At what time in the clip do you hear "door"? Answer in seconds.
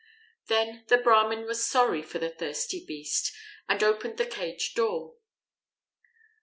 4.73-5.17